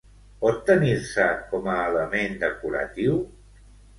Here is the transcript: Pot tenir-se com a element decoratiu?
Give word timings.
Pot 0.43 0.55
tenir-se 0.69 1.27
com 1.51 1.69
a 1.73 1.77
element 1.91 2.39
decoratiu? 2.45 3.21